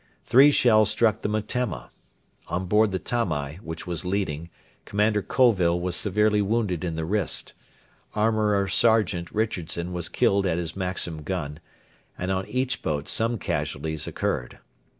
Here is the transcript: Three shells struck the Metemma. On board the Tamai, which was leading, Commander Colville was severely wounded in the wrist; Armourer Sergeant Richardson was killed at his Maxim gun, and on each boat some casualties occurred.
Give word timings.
Three 0.23 0.49
shells 0.49 0.89
struck 0.89 1.21
the 1.21 1.29
Metemma. 1.29 1.91
On 2.47 2.65
board 2.65 2.91
the 2.91 2.97
Tamai, 2.97 3.57
which 3.61 3.85
was 3.85 4.03
leading, 4.03 4.49
Commander 4.83 5.21
Colville 5.21 5.79
was 5.79 5.95
severely 5.95 6.41
wounded 6.41 6.83
in 6.83 6.95
the 6.95 7.05
wrist; 7.05 7.53
Armourer 8.15 8.67
Sergeant 8.67 9.29
Richardson 9.31 9.93
was 9.93 10.09
killed 10.09 10.47
at 10.47 10.57
his 10.57 10.75
Maxim 10.75 11.21
gun, 11.21 11.59
and 12.17 12.31
on 12.31 12.47
each 12.47 12.81
boat 12.81 13.07
some 13.07 13.37
casualties 13.37 14.07
occurred. 14.07 14.57